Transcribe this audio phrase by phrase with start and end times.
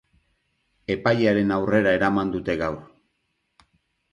[0.95, 2.81] Epailearen aurrera eraman dute gaur.